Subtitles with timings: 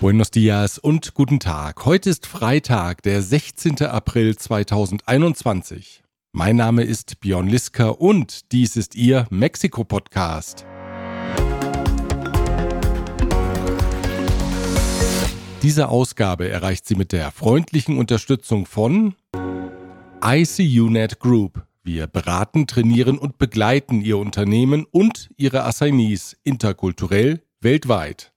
[0.00, 1.84] Buenos dias und guten Tag.
[1.84, 3.82] Heute ist Freitag, der 16.
[3.82, 6.02] April 2021.
[6.32, 10.64] Mein Name ist Björn Lisker und dies ist Ihr Mexiko-Podcast.
[15.62, 19.16] Diese Ausgabe erreicht sie mit der freundlichen Unterstützung von
[20.24, 21.66] ICUNet Group.
[21.84, 28.32] Wir beraten, trainieren und begleiten Ihr Unternehmen und Ihre Assignees interkulturell weltweit.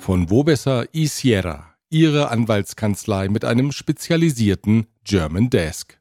[0.00, 6.00] Von Wobesser y Sierra, Ihre Anwaltskanzlei mit einem spezialisierten German Desk.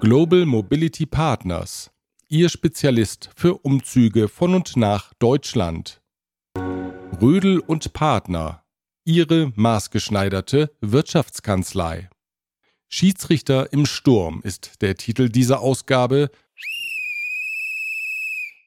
[0.00, 1.90] Global Mobility Partners,
[2.30, 6.00] Ihr Spezialist für Umzüge von und nach Deutschland.
[7.20, 8.64] Rödel und Partner,
[9.04, 12.08] Ihre maßgeschneiderte Wirtschaftskanzlei.
[12.88, 16.30] Schiedsrichter im Sturm ist der Titel dieser Ausgabe.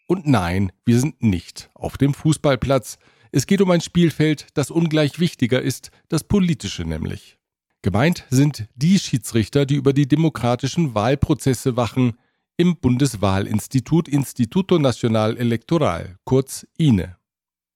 [0.05, 2.99] Und nein, wir sind nicht auf dem Fußballplatz,
[3.35, 7.37] es geht um ein Spielfeld, das ungleich wichtiger ist, das politische nämlich.
[7.81, 12.13] Gemeint sind die Schiedsrichter, die über die demokratischen Wahlprozesse wachen,
[12.55, 17.17] im Bundeswahlinstitut Instituto Nacional Electoral, kurz INE.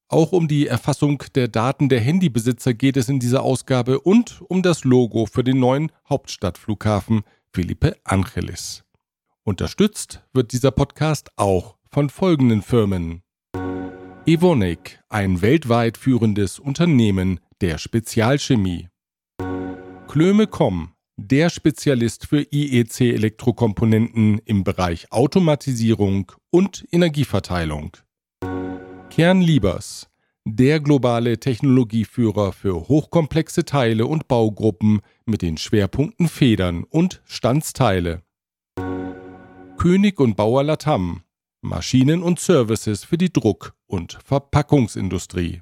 [0.07, 4.63] Auch um die Erfassung der Daten der Handybesitzer geht es in dieser Ausgabe und um
[4.63, 8.85] das Logo für den neuen Hauptstadtflughafen Felipe Angeles.
[9.43, 13.23] Unterstützt wird dieser Podcast auch von folgenden Firmen.
[14.25, 18.89] Evonik, ein weltweit führendes Unternehmen der Spezialchemie.
[20.07, 27.95] Klöme.com, der Spezialist für IEC-Elektrokomponenten im Bereich Automatisierung und Energieverteilung.
[29.09, 30.09] Kernliebers,
[30.45, 38.21] der globale Technologieführer für hochkomplexe Teile und Baugruppen mit den Schwerpunkten Federn und Standsteile.
[39.77, 41.23] König und Bauer Latam,
[41.61, 45.59] Maschinen und Services für die Druck- und Verpackungsindustrie.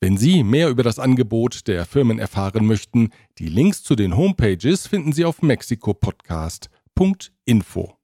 [0.00, 4.86] Wenn Sie mehr über das Angebot der Firmen erfahren möchten, die Links zu den Homepages
[4.86, 7.96] finden Sie auf mexikopodcast.info.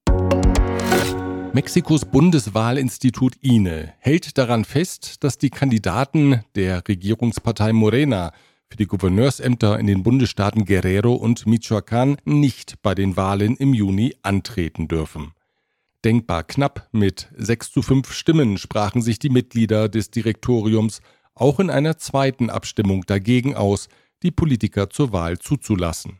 [1.53, 8.31] Mexikos Bundeswahlinstitut INE hält daran fest, dass die Kandidaten der Regierungspartei Morena
[8.69, 14.15] für die Gouverneursämter in den Bundesstaaten Guerrero und Michoacán nicht bei den Wahlen im Juni
[14.23, 15.33] antreten dürfen.
[16.03, 21.01] Denkbar knapp mit 6 zu 5 Stimmen sprachen sich die Mitglieder des Direktoriums
[21.35, 23.87] auch in einer zweiten Abstimmung dagegen aus,
[24.23, 26.19] die Politiker zur Wahl zuzulassen.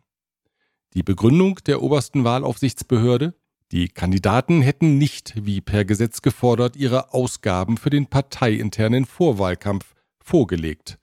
[0.93, 3.33] Die Begründung der obersten Wahlaufsichtsbehörde?
[3.71, 10.99] Die Kandidaten hätten nicht, wie per Gesetz gefordert, ihre Ausgaben für den parteiinternen Vorwahlkampf vorgelegt.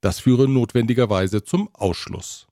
[0.00, 2.46] Das führe notwendigerweise zum Ausschluss.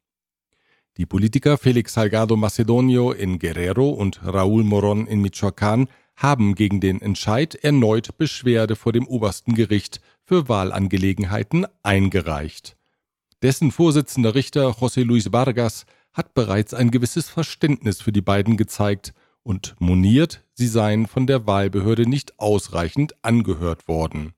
[0.99, 7.01] Die Politiker Felix Salgado Macedonio in Guerrero und Raúl Moron in Michoacán haben gegen den
[7.01, 12.77] Entscheid erneut Beschwerde vor dem obersten Gericht für Wahlangelegenheiten eingereicht.
[13.41, 19.15] Dessen Vorsitzender Richter José Luis Vargas hat bereits ein gewisses Verständnis für die beiden gezeigt
[19.43, 24.35] und moniert, sie seien von der Wahlbehörde nicht ausreichend angehört worden.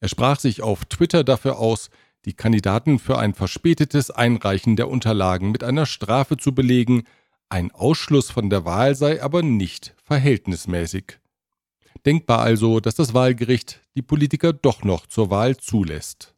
[0.00, 1.90] Er sprach sich auf Twitter dafür aus,
[2.24, 7.04] die Kandidaten für ein verspätetes Einreichen der Unterlagen mit einer Strafe zu belegen,
[7.48, 11.18] ein Ausschluss von der Wahl sei aber nicht verhältnismäßig.
[12.06, 16.34] Denkbar also, dass das Wahlgericht die Politiker doch noch zur Wahl zulässt.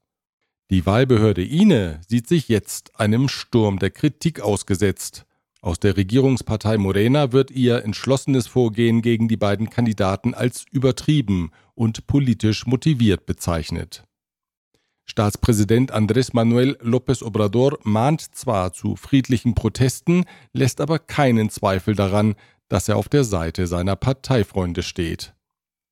[0.71, 5.27] Die Wahlbehörde INE sieht sich jetzt einem Sturm der Kritik ausgesetzt.
[5.61, 12.07] Aus der Regierungspartei Morena wird ihr entschlossenes Vorgehen gegen die beiden Kandidaten als übertrieben und
[12.07, 14.05] politisch motiviert bezeichnet.
[15.13, 20.25] Staatspräsident Andrés Manuel López Obrador mahnt zwar zu friedlichen Protesten,
[20.55, 22.35] lässt aber keinen Zweifel daran,
[22.71, 25.35] dass er auf der Seite seiner Parteifreunde steht.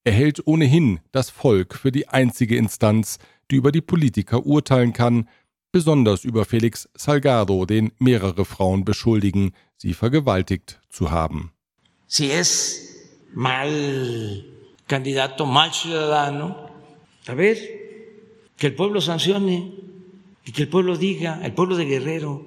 [0.04, 3.18] Er hält ohnehin das Volk für die einzige Instanz,
[3.50, 5.28] die über die Politiker urteilen kann,
[5.70, 11.52] besonders über Felix Salgado, den mehrere Frauen beschuldigen, sie vergewaltigt zu haben.
[12.06, 12.88] Si es
[13.34, 14.42] mal
[14.88, 16.70] candidato, mal ciudadano,
[17.26, 17.79] a ver,
[18.60, 19.72] que el pueblo sancione
[20.44, 22.44] y que el pueblo diga, el pueblo de Guerrero.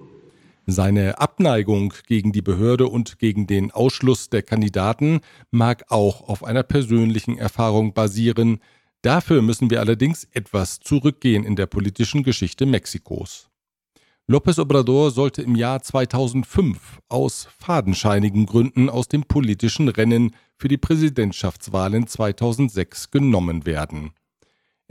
[0.67, 6.61] Seine Abneigung gegen die Behörde und gegen den Ausschluss der Kandidaten mag auch auf einer
[6.63, 8.59] persönlichen Erfahrung basieren.
[9.01, 13.49] Dafür müssen wir allerdings etwas zurückgehen in der politischen Geschichte Mexikos.
[14.29, 20.77] López Obrador sollte im Jahr 2005 aus fadenscheinigen Gründen aus dem politischen Rennen für die
[20.77, 24.11] Präsidentschaftswahlen 2006 genommen werden.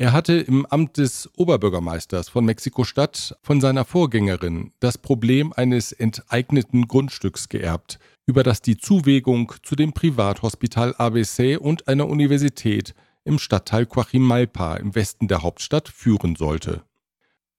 [0.03, 6.89] Er hatte im Amt des Oberbürgermeisters von Mexiko-Stadt von seiner Vorgängerin das Problem eines enteigneten
[6.89, 13.87] Grundstücks geerbt, über das die Zuwägung zu dem Privathospital ABC und einer Universität im Stadtteil
[13.87, 16.83] Coajimalpa im Westen der Hauptstadt führen sollte.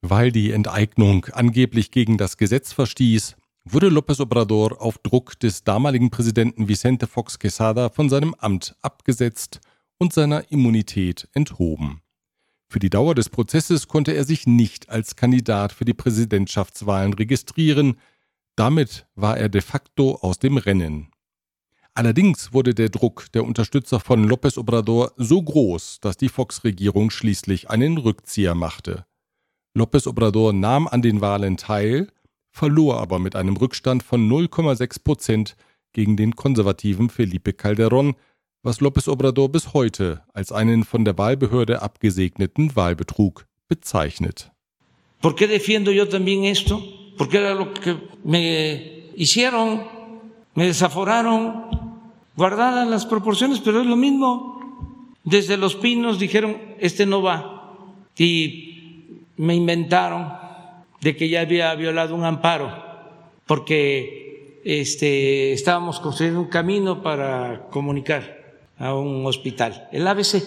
[0.01, 6.09] Weil die Enteignung angeblich gegen das Gesetz verstieß, wurde López Obrador auf Druck des damaligen
[6.09, 9.61] Präsidenten Vicente Fox Quesada von seinem Amt abgesetzt
[9.97, 12.02] und seiner Immunität enthoben.
[12.73, 17.99] Für die Dauer des Prozesses konnte er sich nicht als Kandidat für die Präsidentschaftswahlen registrieren,
[18.55, 21.11] damit war er de facto aus dem Rennen.
[21.93, 27.69] Allerdings wurde der Druck der Unterstützer von López Obrador so groß, dass die Fox-Regierung schließlich
[27.69, 29.05] einen Rückzieher machte.
[29.77, 32.07] López Obrador nahm an den Wahlen teil,
[32.49, 35.55] verlor aber mit einem Rückstand von 0,6 Prozent
[35.91, 38.15] gegen den konservativen Felipe Calderón,
[38.63, 44.51] was López Obrador bis heute als einen von der Wahlbehörde abgesegneten Wahlbetrug bezeichnet.
[45.21, 46.81] ¿Por qué defiendo yo también esto?
[47.17, 49.83] Porque era lo que me hicieron,
[50.55, 51.65] me desaforaron,
[52.35, 55.13] guardadas las proporciones, pero es lo mismo.
[55.23, 57.75] Desde los pinos dijeron, este no va.
[58.17, 60.33] Y me inventaron
[61.01, 62.71] de que ya había violado un amparo,
[63.45, 68.42] porque este, estábamos construyendo un camino para comunicar
[68.83, 70.41] a un hospital, el ABC.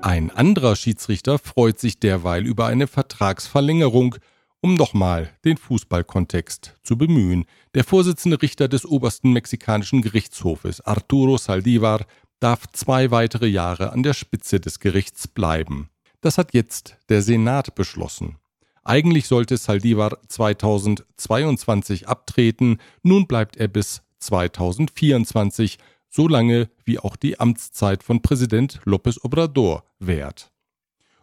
[0.00, 4.16] Ein anderer Schiedsrichter freut sich derweil über eine Vertragsverlängerung,
[4.60, 7.44] um nochmal den Fußballkontext zu bemühen.
[7.74, 12.04] Der Vorsitzende Richter des obersten mexikanischen Gerichtshofes, Arturo Saldivar,
[12.40, 15.88] darf zwei weitere Jahre an der Spitze des Gerichts bleiben.
[16.20, 18.38] Das hat jetzt der Senat beschlossen.
[18.82, 25.78] Eigentlich sollte Saldivar 2022 abtreten, nun bleibt er bis 2024,
[26.08, 30.52] so lange wie auch die Amtszeit von Präsident López Obrador währt.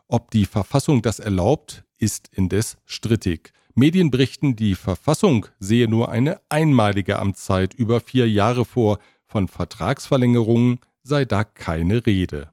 [0.07, 3.54] Ob die Verfassung das erlaubt, ist indes strittig.
[3.75, 10.80] Medien berichten, die Verfassung sehe nur eine einmalige Amtszeit über vier Jahre vor, von Vertragsverlängerungen
[11.04, 12.52] sei da keine Rede.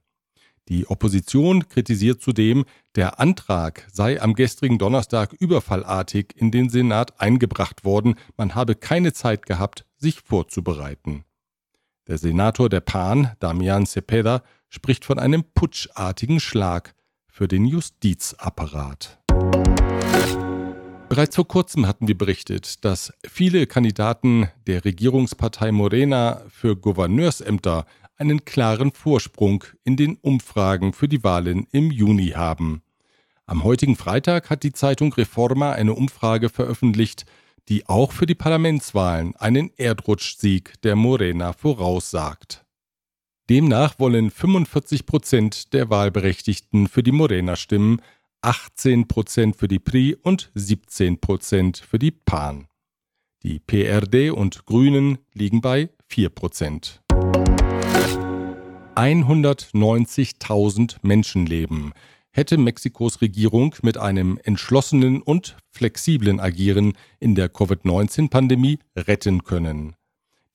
[0.69, 2.65] Die Opposition kritisiert zudem,
[2.97, 9.13] der Antrag sei am gestrigen Donnerstag überfallartig in den Senat eingebracht worden, man habe keine
[9.13, 11.25] Zeit gehabt, sich vorzubereiten.
[12.09, 16.95] Der Senator der PAN, Damian Cepeda, spricht von einem putschartigen Schlag
[17.29, 19.19] für den Justizapparat.
[21.09, 27.87] Bereits vor kurzem hatten wir berichtet, dass viele Kandidaten der Regierungspartei Morena für Gouverneursämter
[28.17, 32.83] einen klaren Vorsprung in den Umfragen für die Wahlen im Juni haben.
[33.47, 37.27] Am heutigen Freitag hat die Zeitung Reforma eine Umfrage veröffentlicht,
[37.69, 42.65] die auch für die Parlamentswahlen einen Erdrutschsieg der Morena voraussagt.
[43.49, 48.03] Demnach wollen 45 Prozent der Wahlberechtigten für die Morena stimmen,
[48.43, 52.69] 18 Prozent für die PRI und 17 Prozent für die PAN.
[53.43, 57.06] Die PRD und Grünen liegen bei 4 Prozent.
[58.97, 61.93] 190.000 Menschenleben
[62.31, 69.97] hätte Mexikos Regierung mit einem entschlossenen und flexiblen Agieren in der Covid-19-Pandemie retten können.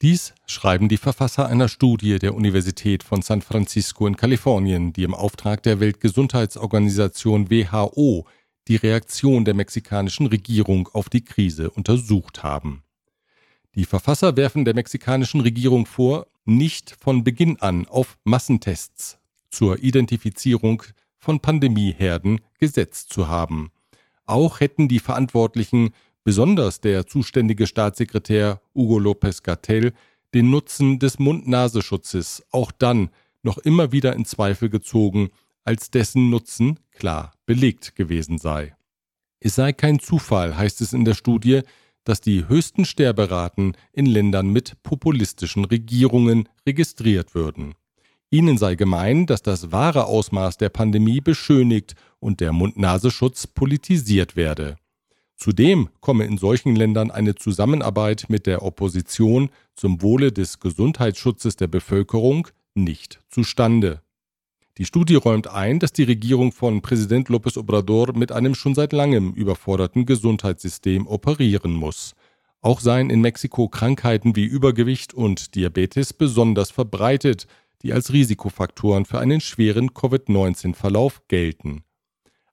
[0.02, 5.14] Dies schreiben die Verfasser einer Studie der Universität von San Francisco in Kalifornien, die im
[5.14, 8.26] Auftrag der Weltgesundheitsorganisation WHO
[8.68, 12.84] die Reaktion der mexikanischen Regierung auf die Krise untersucht haben.
[13.76, 19.20] Die Verfasser werfen der mexikanischen Regierung vor, nicht von Beginn an auf Massentests
[19.50, 20.84] zur Identifizierung
[21.18, 23.72] von Pandemieherden gesetzt zu haben.
[24.26, 25.92] Auch hätten die Verantwortlichen,
[26.24, 29.94] besonders der zuständige Staatssekretär Hugo López Gatell,
[30.34, 33.10] den Nutzen des Mund-Nasenschutzes auch dann
[33.44, 35.30] noch immer wieder in Zweifel gezogen,
[35.64, 38.76] als dessen Nutzen klar belegt gewesen sei.
[39.40, 41.62] Es sei kein Zufall, heißt es in der Studie,
[42.04, 47.76] dass die höchsten Sterberaten in Ländern mit populistischen Regierungen registriert würden.
[48.30, 54.78] Ihnen sei gemein, dass das wahre Ausmaß der Pandemie beschönigt und der Mund-Nasenschutz politisiert werde.
[55.36, 61.68] Zudem komme in solchen Ländern eine Zusammenarbeit mit der Opposition zum Wohle des Gesundheitsschutzes der
[61.68, 64.02] Bevölkerung nicht zustande.
[64.78, 68.94] Die Studie räumt ein, dass die Regierung von Präsident López Obrador mit einem schon seit
[68.94, 72.16] langem überforderten Gesundheitssystem operieren muss.
[72.62, 77.48] Auch seien in Mexiko Krankheiten wie Übergewicht und Diabetes besonders verbreitet,
[77.82, 81.84] die als Risikofaktoren für einen schweren Covid-19-Verlauf gelten.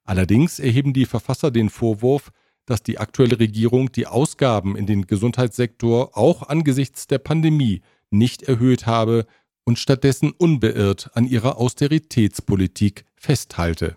[0.03, 2.31] Allerdings erheben die Verfasser den Vorwurf,
[2.65, 8.87] dass die aktuelle Regierung die Ausgaben in den Gesundheitssektor auch angesichts der Pandemie nicht erhöht
[8.87, 9.25] habe,
[9.69, 13.95] und stattdessen unbeirrt an ihrer Austeritätspolitik festhalte.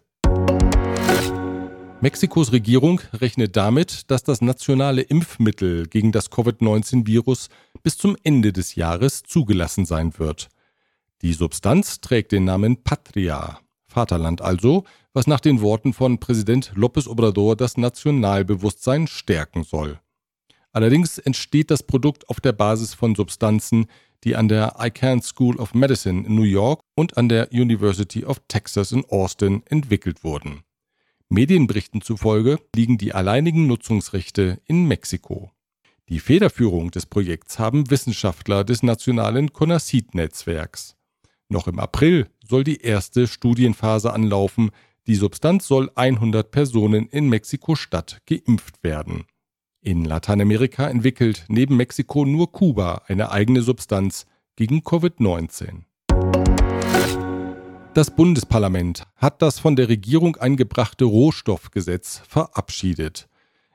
[2.03, 7.49] Mexikos Regierung rechnet damit, dass das nationale Impfmittel gegen das Covid-19-Virus
[7.83, 10.51] bis zum Ende des Jahres zugelassen sein wird.
[11.23, 17.09] Die Substanz trägt den Namen Patria, Vaterland also, was nach den Worten von Präsident López
[17.09, 19.99] Obrador das Nationalbewusstsein stärken soll.
[20.71, 23.87] Allerdings entsteht das Produkt auf der Basis von Substanzen,
[24.25, 28.41] die an der Icahn School of Medicine in New York und an der University of
[28.49, 30.63] Texas in Austin entwickelt wurden.
[31.29, 35.51] Medienberichten zufolge liegen die alleinigen Nutzungsrechte in Mexiko.
[36.09, 40.95] Die Federführung des Projekts haben Wissenschaftler des nationalen CONACYT-Netzwerks.
[41.49, 44.71] Noch im April soll die erste Studienphase anlaufen.
[45.07, 49.25] Die Substanz soll 100 Personen in Mexiko-Stadt geimpft werden.
[49.85, 55.83] In Lateinamerika entwickelt neben Mexiko nur Kuba eine eigene Substanz gegen Covid-19.
[57.93, 63.29] Das Bundesparlament hat das von der Regierung eingebrachte Rohstoffgesetz verabschiedet.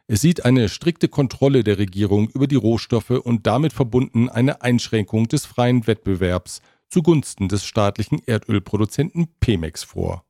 [0.08, 5.28] Es sieht eine strikte Kontrolle der Regierung über die Rohstoffe und damit verbunden eine Einschränkung
[5.28, 10.24] des freien Wettbewerbs zugunsten des staatlichen Erdölproduzenten Pemex vor.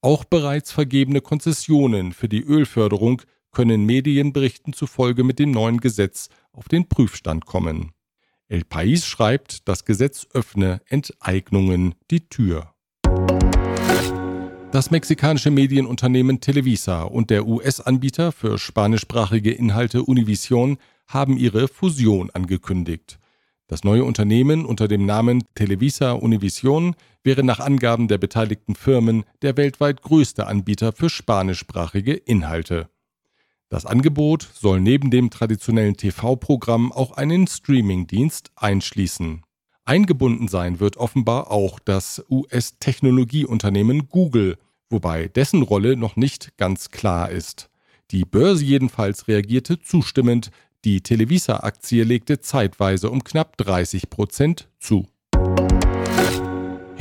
[0.00, 3.20] Auch bereits vergebene Konzessionen für die Ölförderung
[3.52, 7.92] können Medienberichten zufolge mit dem neuen Gesetz auf den Prüfstand kommen.
[8.48, 12.74] El País schreibt, das Gesetz öffne Enteignungen die Tür.
[14.72, 23.18] Das mexikanische Medienunternehmen Televisa und der US-Anbieter für spanischsprachige Inhalte Univision haben ihre Fusion angekündigt.
[23.66, 29.56] Das neue Unternehmen unter dem Namen Televisa Univision wäre nach Angaben der beteiligten Firmen der
[29.56, 32.88] weltweit größte Anbieter für spanischsprachige Inhalte.
[33.72, 39.44] Das Angebot soll neben dem traditionellen TV-Programm auch einen Streaming-Dienst einschließen.
[39.86, 44.58] Eingebunden sein wird offenbar auch das US-Technologieunternehmen Google,
[44.90, 47.70] wobei dessen Rolle noch nicht ganz klar ist.
[48.10, 50.50] Die Börse jedenfalls reagierte zustimmend,
[50.84, 55.06] die Televisa-Aktie legte zeitweise um knapp 30 Prozent zu.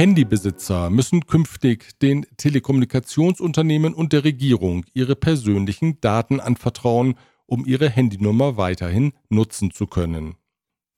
[0.02, 8.58] Handybesitzer müssen künftig den Telekommunikationsunternehmen und der Regierung ihre persönlichen Daten anvertrauen, um ihre Handynummer
[8.58, 10.38] weiterhin nutzen zu können.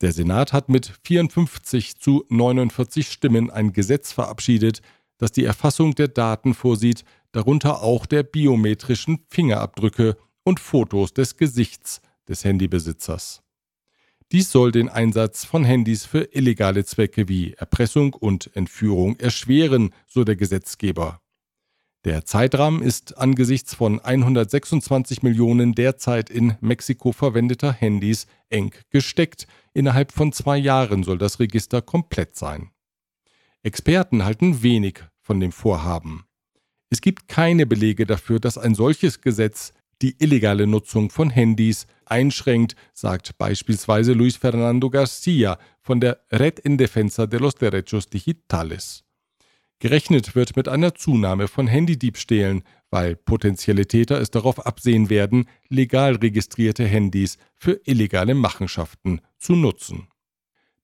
[0.00, 4.80] Der Senat hat mit 54 zu 49 Stimmen ein Gesetz verabschiedet,
[5.18, 12.00] das die Erfassung der Daten vorsieht, darunter auch der biometrischen Fingerabdrücke und Fotos des Gesichts
[12.26, 13.43] des Handybesitzers.
[14.34, 20.24] Dies soll den Einsatz von Handys für illegale Zwecke wie Erpressung und Entführung erschweren, so
[20.24, 21.20] der Gesetzgeber.
[22.04, 29.46] Der Zeitrahmen ist angesichts von 126 Millionen derzeit in Mexiko verwendeter Handys eng gesteckt.
[29.72, 32.72] Innerhalb von zwei Jahren soll das Register komplett sein.
[33.62, 36.24] Experten halten wenig von dem Vorhaben.
[36.90, 39.72] Es gibt keine Belege dafür, dass ein solches Gesetz
[40.02, 46.78] die illegale Nutzung von Handys einschränkt, sagt beispielsweise Luis Fernando Garcia von der Red in
[46.78, 49.04] Defensa de los Derechos Digitales.
[49.78, 56.16] Gerechnet wird mit einer Zunahme von Handydiebstählen, weil potenzielle Täter es darauf absehen werden, legal
[56.16, 60.08] registrierte Handys für illegale Machenschaften zu nutzen.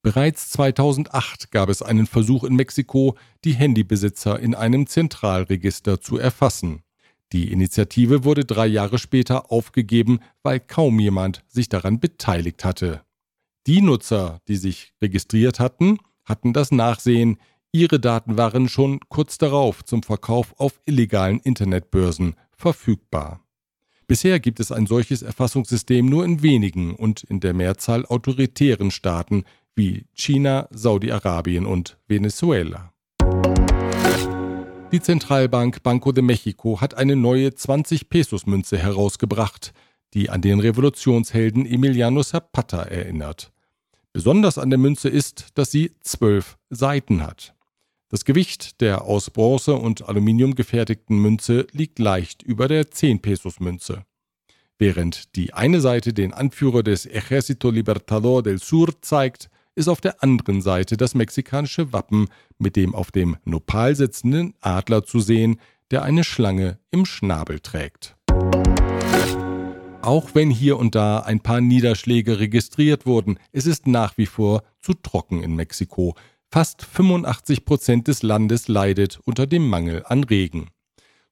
[0.03, 6.83] Bereits 2008 gab es einen Versuch in Mexiko, die Handybesitzer in einem Zentralregister zu erfassen.
[7.33, 13.03] Die Initiative wurde drei Jahre später aufgegeben, weil kaum jemand sich daran beteiligt hatte.
[13.67, 17.39] Die Nutzer, die sich registriert hatten, hatten das Nachsehen,
[17.73, 23.45] ihre Daten waren schon kurz darauf zum Verkauf auf illegalen Internetbörsen verfügbar.
[24.09, 29.45] Bisher gibt es ein solches Erfassungssystem nur in wenigen und in der Mehrzahl autoritären Staaten
[29.77, 32.93] wie China, Saudi-Arabien und Venezuela.
[34.93, 39.73] Die Zentralbank Banco de Mexico hat eine neue 20-Pesos-Münze herausgebracht,
[40.15, 43.53] die an den Revolutionshelden Emiliano Zapata erinnert.
[44.13, 47.55] Besonders an der Münze ist, dass sie zwölf Seiten hat.
[48.09, 54.05] Das Gewicht der aus Bronze und Aluminium gefertigten Münze liegt leicht über der 10-Pesos-Münze.
[54.77, 60.23] Während die eine Seite den Anführer des Ejército Libertador del Sur zeigt, ist auf der
[60.23, 65.61] anderen Seite das mexikanische Wappen mit dem auf dem Nopal sitzenden Adler zu sehen,
[65.91, 68.17] der eine Schlange im Schnabel trägt.
[70.03, 74.63] Auch wenn hier und da ein paar Niederschläge registriert wurden, es ist nach wie vor
[74.81, 76.15] zu trocken in Mexiko.
[76.51, 80.71] Fast 85 Prozent des Landes leidet unter dem Mangel an Regen.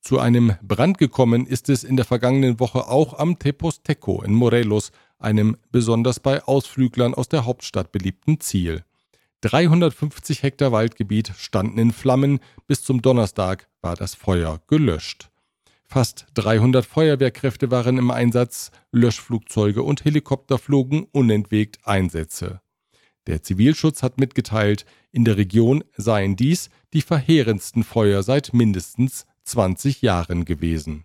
[0.01, 4.93] Zu einem Brand gekommen ist es in der vergangenen Woche auch am Teposteco in Morelos,
[5.19, 8.85] einem besonders bei Ausflüglern aus der Hauptstadt beliebten Ziel.
[9.43, 15.31] 350 Hektar Waldgebiet standen in Flammen, bis zum Donnerstag war das Feuer gelöscht.
[15.87, 22.61] Fast 300 Feuerwehrkräfte waren im Einsatz, Löschflugzeuge und Helikopter flogen unentwegt Einsätze.
[23.27, 30.03] Der Zivilschutz hat mitgeteilt, in der Region seien dies die verheerendsten Feuer seit mindestens 20
[30.03, 31.05] Jahren gewesen.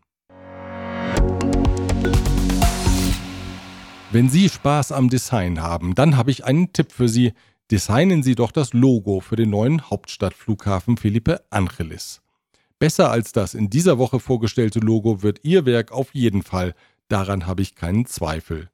[4.13, 7.33] Wenn Sie Spaß am Design haben, dann habe ich einen Tipp für Sie.
[7.71, 12.21] Designen Sie doch das Logo für den neuen Hauptstadtflughafen Felipe Angelis.
[12.77, 16.75] Besser als das in dieser Woche vorgestellte Logo wird Ihr Werk auf jeden Fall,
[17.07, 18.69] daran habe ich keinen Zweifel.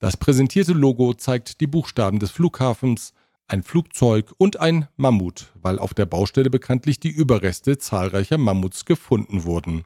[0.00, 3.12] Das präsentierte Logo zeigt die Buchstaben des Flughafens,
[3.46, 9.44] ein Flugzeug und ein Mammut, weil auf der Baustelle bekanntlich die Überreste zahlreicher Mammuts gefunden
[9.44, 9.84] wurden.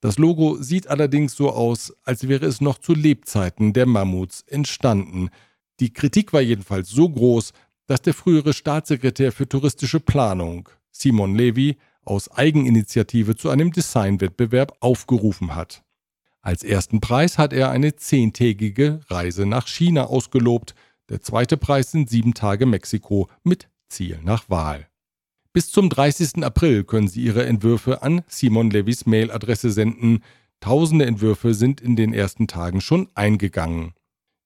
[0.00, 5.28] Das Logo sieht allerdings so aus, als wäre es noch zu Lebzeiten der Mammuts entstanden.
[5.78, 7.52] Die Kritik war jedenfalls so groß,
[7.86, 15.54] dass der frühere Staatssekretär für touristische Planung, Simon Levy, aus Eigeninitiative zu einem Designwettbewerb aufgerufen
[15.54, 15.82] hat.
[16.40, 20.74] Als ersten Preis hat er eine zehntägige Reise nach China ausgelobt.
[21.10, 24.89] Der zweite Preis sind sieben Tage Mexiko mit Ziel nach Wahl.
[25.52, 26.44] Bis zum 30.
[26.44, 30.22] April können Sie Ihre Entwürfe an Simon Levis Mailadresse senden.
[30.60, 33.94] Tausende Entwürfe sind in den ersten Tagen schon eingegangen.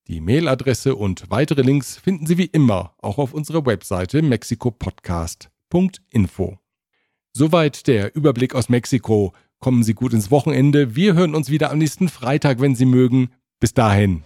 [0.09, 6.59] Die Mailadresse und weitere Links finden Sie wie immer auch auf unserer Webseite mexikopodcast.info.
[7.35, 9.35] Soweit der Überblick aus Mexiko.
[9.59, 10.97] Kommen Sie gut ins Wochenende.
[10.97, 13.29] Wir hören uns wieder am nächsten Freitag, wenn Sie mögen.
[13.61, 14.23] Bis dahin.